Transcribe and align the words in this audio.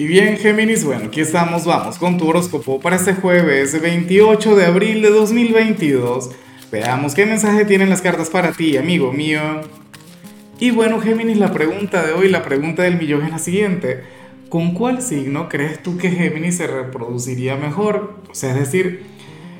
Y 0.00 0.06
bien, 0.06 0.36
Géminis, 0.36 0.84
bueno, 0.84 1.06
aquí 1.06 1.20
estamos, 1.20 1.64
vamos 1.64 1.98
con 1.98 2.18
tu 2.18 2.28
horóscopo 2.28 2.78
para 2.78 2.94
este 2.94 3.14
jueves 3.14 3.80
28 3.82 4.54
de 4.54 4.64
abril 4.64 5.02
de 5.02 5.10
2022. 5.10 6.30
Veamos 6.70 7.16
qué 7.16 7.26
mensaje 7.26 7.64
tienen 7.64 7.90
las 7.90 8.00
cartas 8.00 8.30
para 8.30 8.52
ti, 8.52 8.76
amigo 8.76 9.12
mío. 9.12 9.40
Y 10.60 10.70
bueno, 10.70 11.00
Géminis, 11.00 11.38
la 11.38 11.52
pregunta 11.52 12.06
de 12.06 12.12
hoy, 12.12 12.28
la 12.28 12.44
pregunta 12.44 12.84
del 12.84 12.96
millón 12.96 13.24
es 13.24 13.32
la 13.32 13.38
siguiente. 13.40 14.04
¿Con 14.48 14.72
cuál 14.72 15.02
signo 15.02 15.48
crees 15.48 15.82
tú 15.82 15.98
que 15.98 16.12
Géminis 16.12 16.58
se 16.58 16.68
reproduciría 16.68 17.56
mejor? 17.56 18.20
O 18.30 18.36
sea, 18.36 18.50
es 18.50 18.60
decir, 18.60 19.02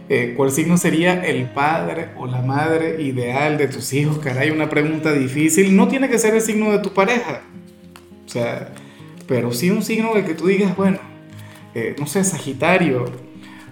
eh, 0.09 0.35
¿cuál 0.37 0.53
signo 0.53 0.77
sería 0.77 1.21
el 1.21 1.47
padre 1.47 2.11
o 2.17 2.27
la 2.27 2.43
madre 2.43 3.03
ideal 3.03 3.59
de 3.59 3.67
tus 3.67 3.93
hijos? 3.93 4.21
Caray, 4.21 4.51
una 4.51 4.71
pregunta 4.71 5.13
difícil. 5.13 5.75
No 5.75 5.89
tiene 5.89 6.09
que 6.09 6.17
ser 6.21 6.35
el 6.35 6.43
signo 6.43 6.71
de 6.71 6.79
tu 6.79 6.95
pareja. 6.95 7.43
O 8.25 8.29
sea, 8.29 8.73
pero 9.29 9.53
sí 9.53 9.71
un 9.71 9.83
signo 9.83 10.15
de 10.15 10.25
que 10.25 10.35
tú 10.35 10.47
digas, 10.47 10.75
bueno, 10.77 10.99
eh, 11.75 11.95
no 12.01 12.07
sé, 12.07 12.25
Sagitario, 12.25 13.05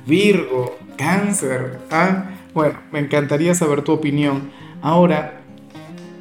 Virgo, 0.07 0.77
Cáncer, 0.97 1.81
¿ah? 1.91 2.31
Bueno, 2.55 2.79
me 2.93 3.01
encantaría 3.01 3.55
saber 3.55 3.83
tu 3.83 3.93
opinión. 3.93 4.51
Ahora, 4.83 5.41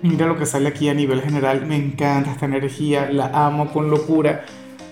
mira 0.02 0.26
lo 0.26 0.38
que 0.38 0.46
sale 0.46 0.70
aquí 0.70 0.90
a 0.90 0.94
nivel 0.94 1.22
general, 1.22 1.66
me 1.66 1.76
encanta 1.76 2.32
esta 2.32 2.46
energía, 2.46 3.10
la 3.12 3.46
amo 3.46 3.72
con 3.72 3.90
locura, 3.90 4.46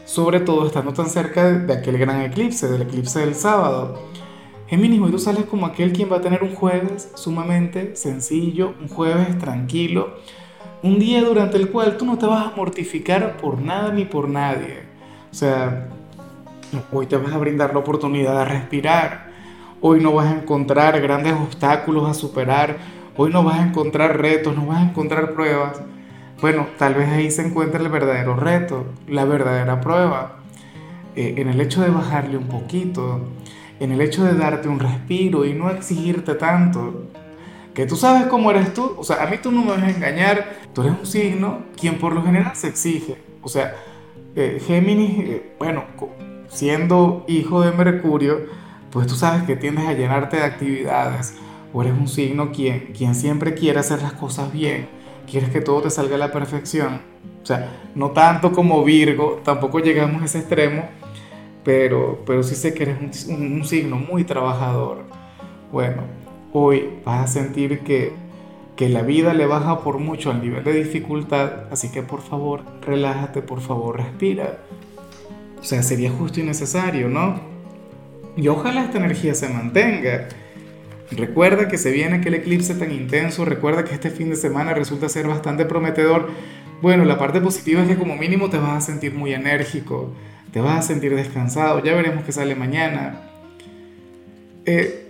sobre 0.05 0.41
todo 0.41 0.67
estando 0.67 0.93
tan 0.93 1.09
cerca 1.09 1.51
de 1.51 1.73
aquel 1.73 1.97
gran 1.97 2.21
eclipse, 2.21 2.67
del 2.67 2.83
eclipse 2.83 3.19
del 3.19 3.35
sábado. 3.35 4.09
Géminis, 4.67 5.01
hoy 5.01 5.11
tú 5.11 5.19
sales 5.19 5.45
como 5.45 5.65
aquel 5.65 5.93
quien 5.93 6.11
va 6.11 6.17
a 6.17 6.21
tener 6.21 6.43
un 6.43 6.53
jueves 6.53 7.11
sumamente 7.15 7.95
sencillo, 7.95 8.73
un 8.81 8.89
jueves 8.89 9.37
tranquilo, 9.37 10.15
un 10.83 10.99
día 10.99 11.23
durante 11.23 11.55
el 11.55 11.69
cual 11.69 11.95
tú 11.97 12.05
no 12.05 12.17
te 12.17 12.25
vas 12.25 12.45
a 12.45 12.55
mortificar 12.57 13.37
por 13.37 13.59
nada 13.61 13.91
ni 13.93 14.03
por 14.03 14.27
nadie. 14.27 14.83
O 15.31 15.33
sea, 15.33 15.87
hoy 16.91 17.07
te 17.07 17.15
vas 17.15 17.31
a 17.31 17.37
brindar 17.37 17.73
la 17.73 17.79
oportunidad 17.79 18.37
de 18.39 18.45
respirar. 18.45 19.31
Hoy 19.79 20.01
no 20.01 20.13
vas 20.13 20.27
a 20.27 20.35
encontrar 20.35 20.99
grandes 21.01 21.33
obstáculos 21.33 22.09
a 22.09 22.13
superar. 22.13 22.77
Hoy 23.15 23.31
no 23.31 23.43
vas 23.43 23.59
a 23.59 23.63
encontrar 23.63 24.19
retos, 24.19 24.55
no 24.57 24.65
vas 24.65 24.79
a 24.79 24.89
encontrar 24.89 25.33
pruebas. 25.33 25.81
Bueno, 26.41 26.67
tal 26.77 26.95
vez 26.95 27.07
ahí 27.07 27.31
se 27.31 27.47
encuentra 27.47 27.81
el 27.81 27.87
verdadero 27.87 28.35
reto, 28.35 28.85
la 29.07 29.23
verdadera 29.23 29.79
prueba. 29.79 30.39
Eh, 31.15 31.35
en 31.37 31.47
el 31.47 31.61
hecho 31.61 31.81
de 31.81 31.91
bajarle 31.91 32.35
un 32.35 32.47
poquito, 32.47 33.21
en 33.79 33.93
el 33.93 34.01
hecho 34.01 34.25
de 34.25 34.35
darte 34.35 34.67
un 34.67 34.79
respiro 34.79 35.45
y 35.45 35.53
no 35.53 35.69
exigirte 35.69 36.35
tanto 36.35 37.05
que 37.73 37.85
tú 37.85 37.95
sabes 37.95 38.27
cómo 38.27 38.51
eres 38.51 38.73
tú, 38.73 38.95
o 38.97 39.03
sea, 39.03 39.23
a 39.23 39.27
mí 39.27 39.37
tú 39.41 39.51
no 39.51 39.63
me 39.63 39.71
vas 39.71 39.83
a 39.83 39.89
engañar, 39.89 40.59
tú 40.73 40.81
eres 40.81 40.93
un 40.99 41.05
signo 41.05 41.63
quien 41.75 41.97
por 41.97 42.13
lo 42.13 42.23
general 42.23 42.55
se 42.55 42.67
exige, 42.67 43.17
o 43.41 43.49
sea, 43.49 43.75
eh, 44.35 44.61
Géminis, 44.65 45.19
eh, 45.19 45.55
bueno, 45.57 45.83
siendo 46.49 47.25
hijo 47.27 47.61
de 47.61 47.71
Mercurio, 47.71 48.41
pues 48.91 49.07
tú 49.07 49.15
sabes 49.15 49.43
que 49.43 49.55
tiendes 49.55 49.87
a 49.87 49.93
llenarte 49.93 50.37
de 50.37 50.43
actividades, 50.43 51.35
o 51.73 51.81
eres 51.81 51.93
un 51.93 52.07
signo 52.07 52.51
quien, 52.51 52.93
quien 52.93 53.15
siempre 53.15 53.55
quiere 53.55 53.79
hacer 53.79 54.01
las 54.01 54.13
cosas 54.13 54.53
bien, 54.53 54.87
quieres 55.29 55.49
que 55.49 55.61
todo 55.61 55.81
te 55.81 55.89
salga 55.89 56.15
a 56.15 56.19
la 56.19 56.31
perfección, 56.31 57.01
o 57.41 57.45
sea, 57.45 57.71
no 57.95 58.11
tanto 58.11 58.51
como 58.51 58.83
Virgo, 58.83 59.41
tampoco 59.43 59.79
llegamos 59.79 60.21
a 60.21 60.25
ese 60.25 60.39
extremo, 60.39 60.83
pero, 61.63 62.21
pero 62.25 62.43
sí 62.43 62.55
sé 62.55 62.73
que 62.73 62.83
eres 62.83 63.25
un, 63.27 63.53
un 63.53 63.65
signo 63.65 63.95
muy 63.95 64.25
trabajador. 64.25 65.05
Bueno, 65.71 66.03
hoy 66.53 66.89
vas 67.03 67.23
a 67.23 67.27
sentir 67.27 67.79
que, 67.79 68.13
que 68.75 68.87
la 68.87 69.01
vida 69.01 69.33
le 69.33 69.45
baja 69.45 69.83
por 69.83 69.99
mucho 69.99 70.31
al 70.31 70.41
nivel 70.41 70.63
de 70.63 70.73
dificultad, 70.73 71.65
así 71.71 71.91
que 71.91 72.03
por 72.03 72.21
favor, 72.21 72.61
relájate, 72.81 73.41
por 73.41 73.59
favor, 73.59 73.97
respira. 73.97 74.59
O 75.59 75.63
sea, 75.63 75.81
sería 75.83 76.11
justo 76.11 76.39
y 76.39 76.43
necesario, 76.43 77.09
¿no? 77.09 77.39
Y 78.35 78.47
ojalá 78.47 78.85
esta 78.85 78.97
energía 78.97 79.33
se 79.33 79.49
mantenga. 79.49 80.27
Recuerda 81.11 81.67
que 81.67 81.77
se 81.77 81.91
viene 81.91 82.17
aquel 82.17 82.35
eclipse 82.35 82.73
tan 82.75 82.91
intenso, 82.91 83.45
recuerda 83.45 83.83
que 83.83 83.93
este 83.93 84.09
fin 84.09 84.29
de 84.29 84.35
semana 84.35 84.73
resulta 84.73 85.09
ser 85.09 85.27
bastante 85.27 85.65
prometedor. 85.65 86.29
Bueno, 86.81 87.05
la 87.05 87.17
parte 87.17 87.39
positiva 87.39 87.81
es 87.81 87.87
que 87.87 87.95
como 87.95 88.15
mínimo 88.15 88.49
te 88.49 88.57
vas 88.57 88.71
a 88.71 88.81
sentir 88.81 89.13
muy 89.13 89.33
enérgico, 89.33 90.11
te 90.51 90.59
vas 90.59 90.79
a 90.79 90.81
sentir 90.81 91.15
descansado, 91.15 91.83
ya 91.83 91.93
veremos 91.93 92.25
qué 92.25 92.31
sale 92.31 92.55
mañana. 92.55 93.21
Eh, 94.65 95.02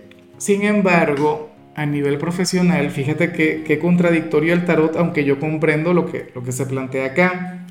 sin 0.44 0.62
embargo, 0.62 1.48
a 1.74 1.86
nivel 1.86 2.18
profesional, 2.18 2.90
fíjate 2.90 3.32
que, 3.32 3.78
contradictorio 3.78 4.52
el 4.52 4.66
tarot, 4.66 4.94
aunque 4.96 5.24
yo 5.24 5.40
comprendo 5.40 5.94
lo 5.94 6.04
que, 6.04 6.32
lo 6.34 6.42
que 6.42 6.52
se 6.52 6.66
plantea 6.66 7.06
acá. 7.06 7.66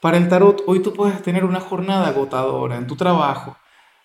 Para 0.00 0.16
el 0.16 0.28
tarot, 0.28 0.62
hoy 0.68 0.78
tú 0.78 0.92
puedes 0.92 1.20
tener 1.22 1.44
una 1.44 1.58
jornada 1.58 2.06
agotadora 2.06 2.76
en 2.76 2.86
tu 2.86 2.94
trabajo, 2.94 3.56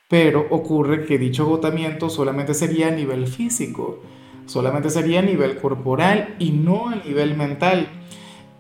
pero 0.10 0.48
ocurre 0.50 1.06
que 1.06 1.20
dicho 1.20 1.44
agotamiento 1.44 2.10
solamente 2.10 2.56
sería 2.56 2.88
a 2.88 2.92
nivel 2.92 3.28
físico, 3.28 4.02
solamente 4.48 4.90
sería 4.90 5.20
a 5.20 5.22
nivel 5.22 5.58
corporal 5.58 6.36
y 6.40 6.50
no 6.50 6.90
a 6.90 6.96
nivel 6.96 7.38
mental. 7.38 7.90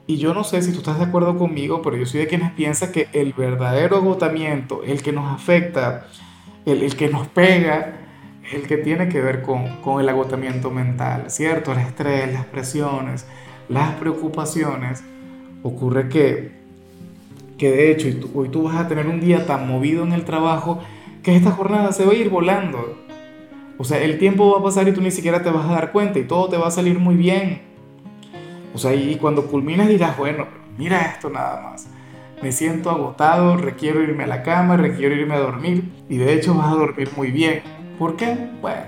Y 0.05 0.17
yo 0.17 0.35
no 0.35 0.43
sé 0.43 0.61
si 0.61 0.73
tú 0.73 0.77
estás 0.77 0.99
de 0.99 1.05
acuerdo 1.05 1.39
conmigo, 1.39 1.81
pero 1.81 1.97
yo 1.97 2.05
soy 2.05 2.19
de 2.19 2.27
quienes 2.27 2.51
piensa 2.51 2.91
que 2.91 3.07
el 3.13 3.33
verdadero 3.33 3.97
agotamiento, 3.97 4.83
el 4.83 5.01
que 5.01 5.11
nos 5.11 5.33
afecta, 5.33 6.05
el, 6.67 6.83
el 6.83 6.95
que 6.95 7.09
nos 7.09 7.27
pega, 7.27 8.00
el 8.51 8.67
que 8.67 8.77
tiene 8.77 9.07
que 9.07 9.21
ver 9.21 9.41
con, 9.41 9.99
el 9.99 10.09
agotamiento 10.09 10.71
mental, 10.71 11.25
¿cierto? 11.29 11.71
El 11.71 11.79
estrés, 11.79 12.31
las 12.33 12.45
presiones, 12.45 13.25
las 13.69 13.93
preocupaciones. 13.95 15.03
Ocurre 15.63 16.09
que, 16.09 16.51
que 17.57 17.71
de 17.71 17.91
hecho 17.91 18.07
hoy 18.33 18.49
tú 18.49 18.63
vas 18.63 18.75
a 18.75 18.87
tener 18.87 19.07
un 19.07 19.19
día 19.19 19.45
tan 19.45 19.67
movido 19.67 20.03
en 20.03 20.11
el 20.11 20.25
trabajo 20.25 20.79
que 21.23 21.35
esta 21.35 21.51
jornada 21.51 21.91
se 21.91 22.05
va 22.05 22.11
a 22.11 22.15
ir 22.15 22.29
volando. 22.29 22.97
O 23.77 23.83
sea, 23.83 23.99
el 24.01 24.19
tiempo 24.19 24.51
va 24.51 24.59
a 24.59 24.63
pasar 24.63 24.87
y 24.87 24.91
tú 24.91 25.01
ni 25.01 25.11
siquiera 25.11 25.41
te 25.41 25.49
vas 25.49 25.67
a 25.67 25.73
dar 25.73 25.91
cuenta 25.91 26.19
y 26.19 26.23
todo 26.23 26.49
te 26.49 26.57
va 26.57 26.67
a 26.67 26.71
salir 26.71 26.99
muy 26.99 27.15
bien. 27.15 27.61
O 28.73 28.77
sea, 28.77 28.93
y 28.93 29.15
cuando 29.15 29.47
culminas 29.47 29.87
dirás, 29.87 30.17
bueno, 30.17 30.47
mira 30.77 31.01
esto 31.01 31.29
nada 31.29 31.61
más. 31.61 31.87
Me 32.41 32.51
siento 32.51 32.89
agotado, 32.89 33.55
requiero 33.55 34.01
irme 34.01 34.23
a 34.23 34.27
la 34.27 34.43
cama, 34.43 34.75
requiero 34.75 35.15
irme 35.15 35.35
a 35.35 35.39
dormir 35.39 35.91
y 36.09 36.17
de 36.17 36.33
hecho 36.33 36.55
vas 36.55 36.71
a 36.71 36.75
dormir 36.75 37.09
muy 37.15 37.29
bien 37.29 37.80
¿Por 38.01 38.15
qué? 38.15 38.49
Bueno, 38.61 38.81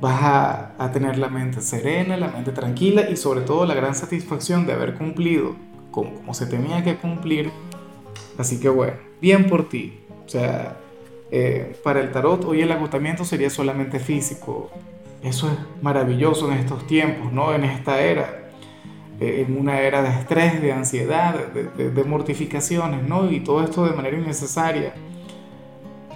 vas 0.00 0.74
a, 0.76 0.90
tener 0.92 1.18
la 1.18 1.28
mente 1.28 1.60
serena, 1.60 2.16
la 2.16 2.26
mente 2.26 2.50
tranquila 2.50 3.08
y 3.08 3.16
sobre 3.16 3.42
todo 3.42 3.64
la 3.64 3.74
gran 3.74 3.94
satisfacción 3.94 4.66
de 4.66 4.72
haber 4.72 4.94
cumplido 4.94 5.54
como, 5.92 6.34
se 6.34 6.46
tenía 6.46 6.82
que 6.82 6.96
cumplir. 6.96 7.52
Así 8.38 8.58
que 8.58 8.68
bueno, 8.68 8.94
bien 9.20 9.46
por 9.46 9.68
ti. 9.68 10.00
O 10.26 10.28
sea, 10.28 10.78
eh, 11.30 11.78
para 11.84 12.00
el 12.00 12.10
tarot 12.10 12.44
hoy 12.44 12.62
el 12.62 12.72
agotamiento 12.72 13.24
sería 13.24 13.50
solamente 13.50 14.00
físico. 14.00 14.68
Eso 15.22 15.46
es 15.46 15.54
maravilloso 15.80 16.50
en 16.50 16.58
estos 16.58 16.88
tiempos, 16.88 17.32
¿no? 17.32 17.54
En 17.54 17.62
esta 17.62 18.00
era. 18.00 18.50
Eh, 19.20 19.46
en 19.46 19.56
una 19.56 19.80
era 19.80 20.02
de 20.02 20.08
estrés, 20.08 20.60
de 20.60 20.72
ansiedad, 20.72 21.36
de, 21.52 21.90
de 21.92 22.04
mortificaciones, 22.04 23.08
¿no? 23.08 23.30
Y 23.30 23.38
todo 23.38 23.62
esto 23.62 23.86
de 23.86 23.92
manera 23.92 24.18
innecesaria. 24.18 24.92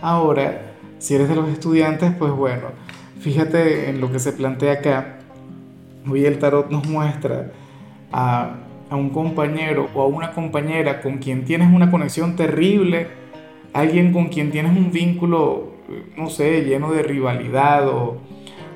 Ahora, 0.02 0.73
si 0.98 1.14
eres 1.14 1.28
de 1.28 1.36
los 1.36 1.48
estudiantes, 1.48 2.12
pues 2.18 2.32
bueno, 2.32 2.68
fíjate 3.20 3.90
en 3.90 4.00
lo 4.00 4.10
que 4.10 4.18
se 4.18 4.32
plantea 4.32 4.74
acá. 4.74 5.18
Hoy 6.10 6.24
el 6.24 6.38
tarot 6.38 6.70
nos 6.70 6.86
muestra 6.86 7.52
a, 8.12 8.56
un 8.90 9.10
compañero 9.10 9.88
o 9.94 10.02
a 10.02 10.06
una 10.06 10.32
compañera 10.32 11.00
con 11.00 11.18
quien 11.18 11.44
tienes 11.44 11.72
una 11.72 11.90
conexión 11.90 12.36
terrible, 12.36 13.08
alguien 13.72 14.12
con 14.12 14.28
quien 14.28 14.50
tienes 14.50 14.76
un 14.76 14.92
vínculo, 14.92 15.72
no 16.16 16.30
sé, 16.30 16.62
lleno 16.62 16.92
de 16.92 17.02
rivalidad 17.02 17.88
o, 17.88 18.18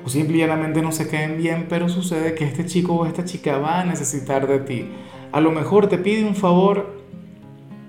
o 0.03 0.09
simplemente 0.09 0.81
no 0.81 0.91
se 0.91 1.07
caen 1.07 1.37
bien, 1.37 1.67
pero 1.69 1.87
sucede 1.87 2.35
que 2.35 2.43
este 2.43 2.65
chico 2.65 2.95
o 2.95 3.05
esta 3.05 3.23
chica 3.23 3.59
va 3.59 3.79
a 3.79 3.85
necesitar 3.85 4.47
de 4.47 4.59
ti. 4.59 4.89
A 5.31 5.39
lo 5.39 5.51
mejor 5.51 5.87
te 5.87 5.97
pide 5.97 6.25
un 6.25 6.35
favor, 6.35 6.97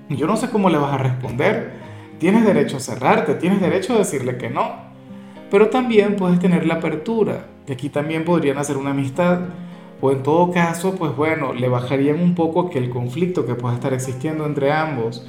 yo 0.08 0.26
no 0.26 0.36
sé 0.36 0.50
cómo 0.50 0.70
le 0.70 0.78
vas 0.78 0.92
a 0.92 0.98
responder, 0.98 1.72
Tienes 2.20 2.44
derecho 2.44 2.76
a 2.76 2.80
cerrarte, 2.80 3.34
tienes 3.34 3.62
derecho 3.62 3.94
a 3.94 3.98
decirle 3.98 4.36
que 4.36 4.50
no. 4.50 4.74
Pero 5.50 5.70
también 5.70 6.16
puedes 6.16 6.38
tener 6.38 6.66
la 6.66 6.74
apertura, 6.74 7.46
que 7.66 7.72
aquí 7.72 7.88
también 7.88 8.26
podrían 8.26 8.58
hacer 8.58 8.76
una 8.76 8.90
amistad. 8.90 9.40
O 10.02 10.12
en 10.12 10.22
todo 10.22 10.50
caso, 10.52 10.94
pues 10.96 11.16
bueno, 11.16 11.54
le 11.54 11.68
bajarían 11.68 12.20
un 12.20 12.34
poco 12.34 12.68
aquel 12.68 12.90
conflicto 12.90 13.46
que 13.46 13.54
pueda 13.54 13.74
estar 13.74 13.94
existiendo 13.94 14.44
entre 14.44 14.70
ambos. 14.70 15.26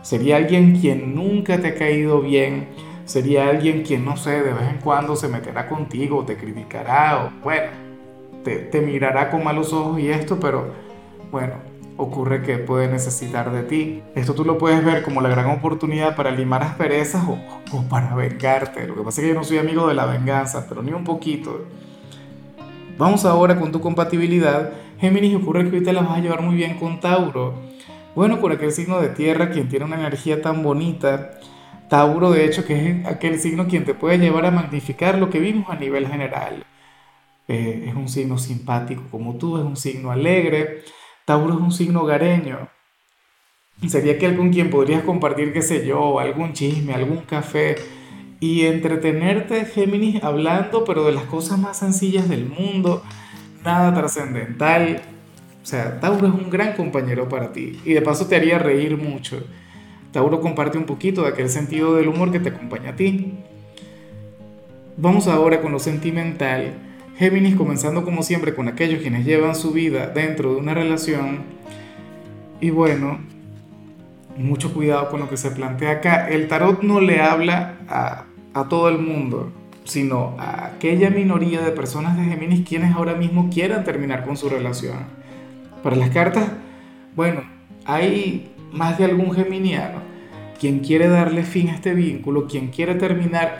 Sería 0.00 0.38
alguien 0.38 0.80
quien 0.80 1.14
nunca 1.14 1.60
te 1.60 1.68
ha 1.68 1.74
caído 1.74 2.22
bien, 2.22 2.68
sería 3.04 3.48
alguien 3.48 3.82
quien, 3.82 4.06
no 4.06 4.16
sé, 4.16 4.42
de 4.42 4.54
vez 4.54 4.70
en 4.70 4.78
cuando 4.78 5.16
se 5.16 5.28
meterá 5.28 5.68
contigo, 5.68 6.24
te 6.24 6.38
criticará, 6.38 7.24
o 7.24 7.42
bueno, 7.42 7.70
te, 8.44 8.56
te 8.56 8.80
mirará 8.80 9.30
con 9.30 9.44
malos 9.44 9.74
ojos 9.74 10.00
y 10.00 10.08
esto, 10.08 10.38
pero 10.40 10.72
bueno, 11.30 11.54
ocurre 11.96 12.42
que 12.42 12.58
puede 12.58 12.88
necesitar 12.88 13.52
de 13.52 13.62
ti. 13.62 14.02
Esto 14.14 14.34
tú 14.34 14.44
lo 14.44 14.58
puedes 14.58 14.84
ver 14.84 15.02
como 15.02 15.20
la 15.20 15.28
gran 15.28 15.50
oportunidad 15.50 16.16
para 16.16 16.30
limar 16.30 16.62
asperezas 16.62 17.24
o, 17.28 17.38
o 17.72 17.82
para 17.88 18.14
vengarte. 18.14 18.86
Lo 18.86 18.94
que 18.96 19.02
pasa 19.02 19.20
es 19.20 19.26
que 19.26 19.32
yo 19.32 19.38
no 19.38 19.44
soy 19.44 19.58
amigo 19.58 19.86
de 19.88 19.94
la 19.94 20.06
venganza, 20.06 20.66
pero 20.68 20.82
ni 20.82 20.92
un 20.92 21.04
poquito. 21.04 21.66
Vamos 22.98 23.24
ahora 23.24 23.58
con 23.58 23.72
tu 23.72 23.80
compatibilidad. 23.80 24.72
Géminis, 25.00 25.36
ocurre 25.36 25.68
que 25.68 25.76
hoy 25.76 25.82
te 25.82 25.92
la 25.92 26.02
vas 26.02 26.18
a 26.18 26.20
llevar 26.20 26.42
muy 26.42 26.54
bien 26.54 26.78
con 26.78 27.00
Tauro. 27.00 27.54
Bueno, 28.14 28.40
con 28.40 28.52
aquel 28.52 28.70
signo 28.70 29.00
de 29.00 29.08
tierra, 29.08 29.50
quien 29.50 29.68
tiene 29.68 29.84
una 29.84 29.96
energía 29.96 30.40
tan 30.40 30.62
bonita, 30.62 31.32
Tauro, 31.88 32.30
de 32.30 32.44
hecho, 32.44 32.64
que 32.64 32.90
es 32.90 33.06
aquel 33.06 33.40
signo 33.40 33.66
quien 33.66 33.84
te 33.84 33.94
puede 33.94 34.18
llevar 34.18 34.46
a 34.46 34.52
magnificar 34.52 35.18
lo 35.18 35.30
que 35.30 35.40
vimos 35.40 35.68
a 35.68 35.74
nivel 35.74 36.06
general. 36.06 36.64
Eh, 37.48 37.86
es 37.88 37.94
un 37.94 38.08
signo 38.08 38.38
simpático 38.38 39.02
como 39.10 39.34
tú, 39.34 39.58
es 39.58 39.64
un 39.64 39.76
signo 39.76 40.10
alegre. 40.10 40.82
Tauro 41.24 41.54
es 41.54 41.60
un 41.60 41.72
signo 41.72 42.02
hogareño. 42.02 42.68
Sería 43.88 44.12
aquel 44.14 44.36
con 44.36 44.50
quien 44.50 44.70
podrías 44.70 45.02
compartir, 45.02 45.52
qué 45.52 45.62
sé 45.62 45.86
yo, 45.86 46.20
algún 46.20 46.52
chisme, 46.52 46.94
algún 46.94 47.18
café 47.18 47.76
y 48.40 48.66
entretenerte, 48.66 49.64
Géminis, 49.64 50.22
hablando, 50.22 50.84
pero 50.84 51.04
de 51.04 51.12
las 51.12 51.24
cosas 51.24 51.58
más 51.58 51.78
sencillas 51.78 52.28
del 52.28 52.46
mundo, 52.46 53.02
nada 53.64 53.94
trascendental. 53.94 55.00
O 55.62 55.66
sea, 55.66 55.98
Tauro 55.98 56.26
es 56.26 56.34
un 56.34 56.50
gran 56.50 56.74
compañero 56.74 57.28
para 57.28 57.52
ti 57.52 57.80
y 57.84 57.94
de 57.94 58.02
paso 58.02 58.26
te 58.26 58.36
haría 58.36 58.58
reír 58.58 58.98
mucho. 58.98 59.42
Tauro 60.12 60.40
comparte 60.40 60.76
un 60.76 60.84
poquito 60.84 61.22
de 61.22 61.28
aquel 61.28 61.48
sentido 61.48 61.96
del 61.96 62.08
humor 62.08 62.30
que 62.30 62.40
te 62.40 62.50
acompaña 62.50 62.90
a 62.90 62.96
ti. 62.96 63.34
Vamos 64.96 65.26
ahora 65.26 65.60
con 65.62 65.72
lo 65.72 65.78
sentimental. 65.78 66.74
Géminis 67.16 67.54
comenzando 67.54 68.04
como 68.04 68.22
siempre 68.22 68.54
con 68.54 68.68
aquellos 68.68 69.00
quienes 69.00 69.24
llevan 69.24 69.54
su 69.54 69.72
vida 69.72 70.08
dentro 70.08 70.54
de 70.54 70.60
una 70.60 70.74
relación. 70.74 71.42
Y 72.60 72.70
bueno, 72.70 73.18
mucho 74.36 74.72
cuidado 74.72 75.10
con 75.10 75.20
lo 75.20 75.28
que 75.28 75.36
se 75.36 75.50
plantea 75.50 75.92
acá. 75.92 76.28
El 76.28 76.48
tarot 76.48 76.82
no 76.82 77.00
le 77.00 77.20
habla 77.20 77.76
a, 77.88 78.24
a 78.52 78.68
todo 78.68 78.88
el 78.88 78.98
mundo, 78.98 79.52
sino 79.84 80.34
a 80.38 80.66
aquella 80.66 81.10
minoría 81.10 81.60
de 81.60 81.70
personas 81.70 82.16
de 82.16 82.24
Géminis 82.24 82.66
quienes 82.66 82.94
ahora 82.94 83.14
mismo 83.14 83.48
quieran 83.50 83.84
terminar 83.84 84.24
con 84.24 84.36
su 84.36 84.48
relación. 84.48 84.98
Para 85.82 85.96
las 85.96 86.10
cartas, 86.10 86.48
bueno, 87.14 87.42
hay 87.84 88.50
más 88.72 88.98
de 88.98 89.04
algún 89.04 89.32
geminiano 89.32 90.14
quien 90.58 90.80
quiere 90.80 91.08
darle 91.08 91.42
fin 91.42 91.68
a 91.68 91.74
este 91.74 91.94
vínculo, 91.94 92.46
quien 92.46 92.68
quiere 92.68 92.94
terminar. 92.94 93.58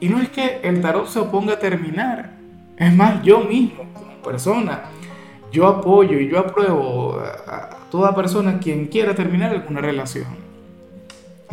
Y 0.00 0.08
no 0.08 0.20
es 0.20 0.28
que 0.28 0.60
el 0.64 0.80
tarot 0.80 1.06
se 1.06 1.20
oponga 1.20 1.54
a 1.54 1.58
terminar, 1.58 2.32
es 2.76 2.94
más, 2.94 3.22
yo 3.22 3.40
mismo, 3.40 3.84
como 3.94 4.22
persona, 4.22 4.84
yo 5.52 5.66
apoyo 5.66 6.18
y 6.18 6.28
yo 6.28 6.38
apruebo 6.38 7.20
a, 7.20 7.78
toda 7.90 8.14
persona 8.14 8.58
quien 8.58 8.86
quiera 8.86 9.14
terminar 9.14 9.50
alguna 9.50 9.80
relación. 9.80 10.26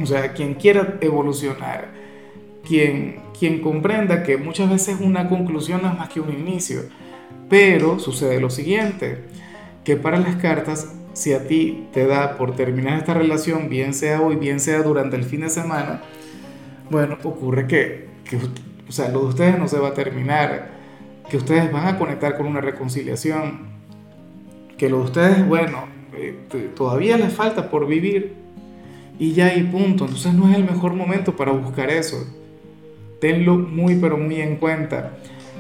O 0.02 0.06
sea, 0.06 0.32
quien 0.32 0.54
quiera 0.54 0.98
evolucionar, 1.02 1.90
quien, 2.66 3.22
quien 3.38 3.62
comprenda 3.62 4.24
que 4.24 4.38
muchas 4.38 4.70
veces 4.70 4.98
una 5.02 5.28
conclusión 5.28 5.82
no 5.82 5.90
es 5.90 5.98
más 5.98 6.10
que 6.10 6.22
un 6.22 6.32
inicio. 6.32 6.84
Pero 7.50 8.00
sucede 8.00 8.40
lo 8.40 8.50
siguiente, 8.50 9.26
que 9.84 9.98
para 9.98 10.18
las 10.18 10.38
cartas 10.38 10.94
si 11.14 11.34
a 11.34 11.48
ti 11.48 11.88
te 11.92 12.08
da 12.08 12.38
por 12.38 12.56
terminar 12.56 12.98
esta 12.98 13.14
relación, 13.14 13.68
bien 13.68 13.94
sea 13.94 14.22
hoy, 14.22 14.38
bien 14.38 14.62
sea 14.62 14.84
durante 14.84 15.18
el 15.18 15.26
fin 15.26 15.42
de 15.42 15.50
semana, 15.50 16.02
bueno, 16.90 17.18
ocurre 17.24 17.68
que, 17.68 18.08
que 18.24 18.38
o 18.88 18.92
sea, 18.92 19.10
lo 19.10 19.22
de 19.22 19.26
ustedes 19.26 19.60
no 19.60 19.68
se 19.68 19.80
va 19.80 19.90
a 19.90 19.94
terminar, 19.94 20.79
que 21.30 21.38
ustedes 21.38 21.72
van 21.72 21.88
a 21.88 21.98
conectar 21.98 22.38
con 22.38 22.48
una 22.48 22.62
reconciliación, 22.62 23.68
que 24.78 24.90
lo 24.90 25.00
de 25.00 25.04
ustedes, 25.04 25.48
bueno, 25.48 25.84
eh, 26.14 26.36
todavía 26.76 27.18
les 27.18 27.34
falta 27.34 27.70
por 27.70 27.88
vivir 27.88 28.34
y 29.20 29.34
ya 29.34 29.48
hay 29.48 29.64
punto, 29.64 30.06
entonces 30.06 30.34
no 30.34 30.50
es 30.50 30.56
el 30.56 30.64
mejor 30.64 30.94
momento 30.94 31.36
para 31.36 31.52
buscar 31.52 31.90
eso. 31.90 32.26
Tenlo 33.20 33.58
muy 33.58 33.96
pero 33.96 34.18
muy 34.18 34.42
en 34.42 34.56
cuenta. 34.56 35.18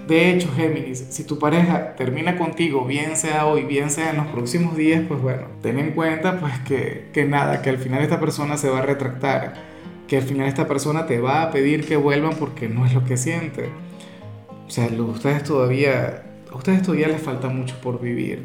De 0.07 0.31
hecho, 0.31 0.49
Géminis, 0.55 1.05
si 1.09 1.23
tu 1.23 1.37
pareja 1.37 1.95
termina 1.95 2.37
contigo, 2.37 2.85
bien 2.85 3.15
sea 3.15 3.45
hoy, 3.45 3.63
bien 3.63 3.91
sea 3.91 4.09
en 4.09 4.17
los 4.17 4.27
próximos 4.27 4.75
días, 4.75 5.03
pues 5.07 5.21
bueno, 5.21 5.43
ten 5.61 5.77
en 5.77 5.91
cuenta 5.91 6.39
pues 6.39 6.57
que, 6.59 7.09
que 7.13 7.25
nada, 7.25 7.61
que 7.61 7.69
al 7.69 7.77
final 7.77 8.01
esta 8.01 8.19
persona 8.19 8.57
se 8.57 8.69
va 8.69 8.79
a 8.79 8.81
retractar, 8.81 9.53
que 10.07 10.17
al 10.17 10.23
final 10.23 10.47
esta 10.47 10.67
persona 10.67 11.05
te 11.05 11.19
va 11.19 11.43
a 11.43 11.51
pedir 11.51 11.85
que 11.85 11.95
vuelvan 11.95 12.35
porque 12.39 12.67
no 12.69 12.85
es 12.87 12.93
lo 12.93 13.03
que 13.03 13.17
siente. 13.17 13.69
O 14.69 14.71
sea, 14.71 14.87
ustedes 14.87 15.43
todavía, 15.43 16.23
a 16.49 16.55
ustedes 16.55 16.83
todavía 16.83 17.09
les 17.09 17.21
falta 17.21 17.49
mucho 17.49 17.75
por 17.81 17.99
vivir. 17.99 18.43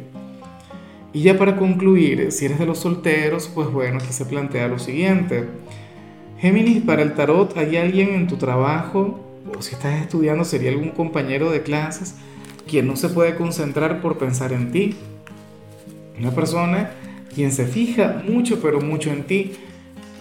Y 1.13 1.23
ya 1.23 1.39
para 1.39 1.57
concluir, 1.57 2.33
si 2.33 2.47
eres 2.47 2.59
de 2.59 2.67
los 2.67 2.79
solteros, 2.79 3.49
pues 3.55 3.71
bueno, 3.71 3.99
aquí 4.03 4.13
se 4.13 4.25
plantea 4.25 4.67
lo 4.67 4.81
siguiente. 4.81 5.45
Géminis, 6.41 6.83
para 6.83 7.03
el 7.03 7.15
tarot, 7.15 7.57
¿hay 7.57 7.77
alguien 7.77 8.15
en 8.15 8.27
tu 8.27 8.37
trabajo 8.37 9.21
o 9.57 9.63
si 9.63 9.75
estás 9.75 10.01
estudiando 10.01 10.45
sería 10.45 10.71
algún 10.71 10.91
compañero 10.91 11.51
de 11.51 11.63
clases 11.63 12.17
quien 12.67 12.87
no 12.87 12.97
se 12.97 13.11
puede 13.11 13.37
concentrar 13.37 14.01
por 14.01 14.19
pensar 14.19 14.53
en 14.53 14.73
ti. 14.73 14.97
Una 16.19 16.31
persona 16.31 16.93
quien 17.35 17.53
se 17.53 17.67
fija 17.67 18.23
mucho, 18.27 18.61
pero 18.61 18.81
mucho 18.81 19.11
en 19.11 19.25
ti. 19.25 19.53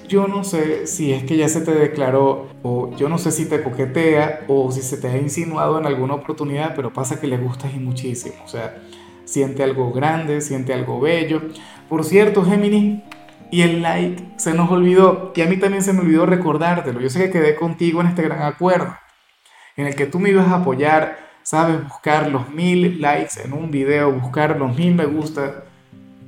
Yo 0.07 0.27
no 0.27 0.43
sé 0.43 0.87
si 0.87 1.13
es 1.13 1.23
que 1.23 1.37
ya 1.37 1.47
se 1.47 1.61
te 1.61 1.71
declaró, 1.71 2.47
o 2.61 2.95
yo 2.97 3.09
no 3.09 3.17
sé 3.17 3.31
si 3.31 3.45
te 3.45 3.63
coquetea, 3.63 4.45
o 4.47 4.71
si 4.71 4.81
se 4.81 4.97
te 4.97 5.07
ha 5.07 5.17
insinuado 5.17 5.79
en 5.79 5.85
alguna 5.85 6.15
oportunidad, 6.15 6.75
pero 6.75 6.91
pasa 6.91 7.19
que 7.19 7.27
le 7.27 7.37
gustas 7.37 7.73
y 7.73 7.79
muchísimo. 7.79 8.35
O 8.45 8.47
sea, 8.47 8.81
siente 9.25 9.63
algo 9.63 9.91
grande, 9.91 10.41
siente 10.41 10.73
algo 10.73 10.99
bello. 10.99 11.41
Por 11.89 12.03
cierto, 12.03 12.43
Géminis, 12.43 13.01
y 13.51 13.61
el 13.61 13.81
like 13.81 14.33
se 14.37 14.53
nos 14.53 14.69
olvidó, 14.71 15.31
y 15.35 15.41
a 15.41 15.45
mí 15.45 15.57
también 15.57 15.83
se 15.83 15.93
me 15.93 16.01
olvidó 16.01 16.25
recordártelo. 16.25 16.99
Yo 16.99 17.09
sé 17.09 17.19
que 17.19 17.31
quedé 17.31 17.55
contigo 17.55 18.01
en 18.01 18.07
este 18.07 18.23
gran 18.23 18.41
acuerdo 18.41 18.95
en 19.75 19.87
el 19.87 19.95
que 19.95 20.05
tú 20.05 20.19
me 20.19 20.29
ibas 20.29 20.47
a 20.47 20.57
apoyar, 20.57 21.17
sabes, 21.41 21.83
buscar 21.83 22.29
los 22.29 22.49
mil 22.49 23.01
likes 23.01 23.41
en 23.43 23.53
un 23.53 23.71
video, 23.71 24.11
buscar 24.11 24.57
los 24.57 24.77
mil 24.77 24.93
me 24.93 25.05
gusta, 25.05 25.63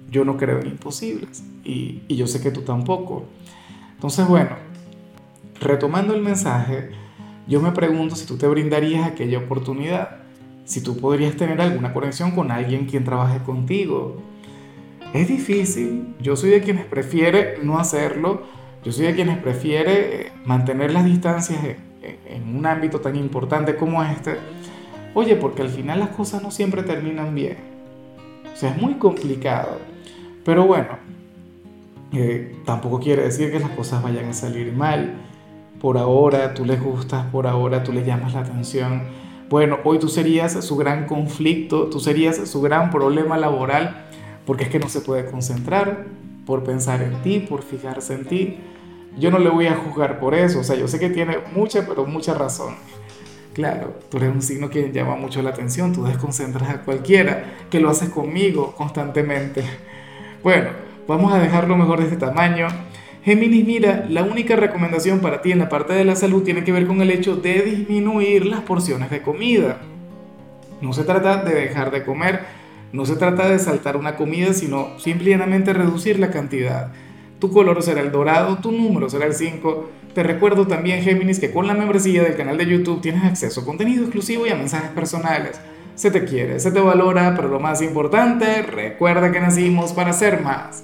yo 0.09 0.25
no 0.25 0.37
creo 0.37 0.59
en 0.59 0.67
imposibles. 0.67 1.43
Y, 1.63 2.03
y 2.07 2.15
yo 2.15 2.27
sé 2.27 2.41
que 2.41 2.51
tú 2.51 2.61
tampoco. 2.61 3.25
Entonces, 3.95 4.27
bueno, 4.27 4.51
retomando 5.59 6.13
el 6.13 6.21
mensaje, 6.21 6.91
yo 7.47 7.61
me 7.61 7.71
pregunto 7.71 8.15
si 8.15 8.25
tú 8.25 8.37
te 8.37 8.47
brindarías 8.47 9.07
aquella 9.07 9.39
oportunidad, 9.39 10.17
si 10.63 10.81
tú 10.81 10.97
podrías 10.97 11.35
tener 11.35 11.61
alguna 11.61 11.93
conexión 11.93 12.31
con 12.31 12.51
alguien 12.51 12.85
quien 12.85 13.03
trabaje 13.03 13.39
contigo. 13.39 14.17
Es 15.13 15.27
difícil, 15.27 16.15
yo 16.19 16.35
soy 16.35 16.49
de 16.49 16.61
quienes 16.61 16.85
prefiere 16.85 17.59
no 17.63 17.79
hacerlo, 17.79 18.43
yo 18.83 18.91
soy 18.91 19.05
de 19.05 19.15
quienes 19.15 19.37
prefiere 19.37 20.21
eh, 20.21 20.31
mantener 20.45 20.91
las 20.91 21.05
distancias 21.05 21.59
en 22.27 22.55
un 22.55 22.65
ámbito 22.65 22.99
tan 22.99 23.15
importante 23.15 23.75
como 23.75 24.03
este, 24.03 24.37
oye, 25.13 25.35
porque 25.35 25.61
al 25.61 25.69
final 25.69 25.99
las 25.99 26.09
cosas 26.09 26.43
no 26.43 26.51
siempre 26.51 26.83
terminan 26.83 27.33
bien. 27.33 27.57
O 28.53 28.57
sea, 28.57 28.71
es 28.71 28.81
muy 28.81 28.95
complicado. 28.95 29.79
Pero 30.43 30.65
bueno, 30.65 30.97
tampoco 32.65 32.99
quiere 32.99 33.23
decir 33.23 33.51
que 33.51 33.59
las 33.59 33.71
cosas 33.71 34.01
vayan 34.03 34.25
a 34.25 34.33
salir 34.33 34.73
mal. 34.73 35.15
Por 35.79 35.97
ahora 35.97 36.53
tú 36.53 36.65
les 36.65 36.81
gustas, 36.81 37.25
por 37.27 37.47
ahora 37.47 37.83
tú 37.83 37.91
le 37.91 38.03
llamas 38.03 38.33
la 38.33 38.41
atención. 38.41 39.03
Bueno, 39.49 39.79
hoy 39.83 39.99
tú 39.99 40.07
serías 40.07 40.53
su 40.63 40.75
gran 40.75 41.05
conflicto, 41.05 41.89
tú 41.89 41.99
serías 41.99 42.37
su 42.49 42.61
gran 42.61 42.89
problema 42.89 43.37
laboral, 43.37 44.07
porque 44.45 44.63
es 44.63 44.69
que 44.69 44.79
no 44.79 44.89
se 44.89 45.01
puede 45.01 45.29
concentrar 45.29 46.07
por 46.45 46.63
pensar 46.63 47.01
en 47.01 47.21
ti, 47.21 47.39
por 47.39 47.61
fijarse 47.61 48.13
en 48.13 48.25
ti 48.25 48.57
yo 49.17 49.31
no 49.31 49.39
le 49.39 49.49
voy 49.49 49.67
a 49.67 49.75
juzgar 49.75 50.19
por 50.19 50.35
eso, 50.35 50.59
o 50.59 50.63
sea, 50.63 50.75
yo 50.75 50.87
sé 50.87 50.99
que 50.99 51.09
tiene 51.09 51.37
mucha, 51.53 51.85
pero 51.87 52.05
mucha 52.05 52.33
razón. 52.33 52.75
Claro, 53.53 53.93
tú 54.09 54.17
eres 54.17 54.33
un 54.33 54.41
signo 54.41 54.69
que 54.69 54.91
llama 54.91 55.15
mucho 55.15 55.41
la 55.41 55.51
atención, 55.51 55.93
tú 55.93 56.03
desconcentras 56.03 56.69
a 56.69 56.81
cualquiera, 56.81 57.55
que 57.69 57.79
lo 57.79 57.89
haces 57.89 58.09
conmigo 58.09 58.75
constantemente. 58.75 59.63
Bueno, 60.43 60.71
vamos 61.07 61.33
a 61.33 61.39
dejarlo 61.39 61.77
mejor 61.77 61.99
de 61.99 62.05
este 62.05 62.17
tamaño. 62.17 62.67
Géminis, 63.23 63.65
mira, 63.65 64.05
la 64.09 64.23
única 64.23 64.55
recomendación 64.55 65.19
para 65.19 65.41
ti 65.41 65.51
en 65.51 65.59
la 65.59 65.69
parte 65.69 65.93
de 65.93 66.05
la 66.05 66.15
salud 66.15 66.43
tiene 66.43 66.63
que 66.63 66.71
ver 66.71 66.85
con 66.85 67.01
el 67.01 67.09
hecho 67.09 67.35
de 67.35 67.61
disminuir 67.61 68.45
las 68.45 68.61
porciones 68.61 69.09
de 69.09 69.21
comida. 69.21 69.77
No 70.81 70.93
se 70.93 71.03
trata 71.03 71.43
de 71.43 71.55
dejar 71.55 71.91
de 71.91 72.03
comer, 72.03 72.41
no 72.93 73.05
se 73.05 73.15
trata 73.15 73.49
de 73.49 73.59
saltar 73.59 73.97
una 73.97 74.15
comida, 74.15 74.53
sino 74.53 74.99
simplemente 74.99 75.73
reducir 75.73 76.19
la 76.19 76.29
cantidad. 76.29 76.91
Tu 77.39 77.51
color 77.51 77.81
será 77.81 78.01
el 78.01 78.11
dorado, 78.11 78.57
tu 78.57 78.71
número 78.71 79.09
será 79.09 79.25
el 79.25 79.33
5. 79.33 79.89
Te 80.13 80.23
recuerdo 80.23 80.67
también, 80.67 81.03
Géminis, 81.03 81.39
que 81.39 81.51
con 81.51 81.67
la 81.67 81.73
membresía 81.73 82.23
del 82.23 82.35
canal 82.35 82.57
de 82.57 82.67
YouTube 82.67 83.01
tienes 83.01 83.23
acceso 83.23 83.61
a 83.61 83.65
contenido 83.65 84.03
exclusivo 84.03 84.45
y 84.45 84.49
a 84.49 84.55
mensajes 84.55 84.91
personales. 84.91 85.59
Se 85.95 86.11
te 86.11 86.25
quiere, 86.25 86.59
se 86.59 86.71
te 86.71 86.79
valora, 86.79 87.33
pero 87.35 87.47
lo 87.47 87.59
más 87.59 87.81
importante, 87.81 88.61
recuerda 88.61 89.31
que 89.31 89.39
nacimos 89.39 89.93
para 89.93 90.13
ser 90.13 90.41
más. 90.41 90.83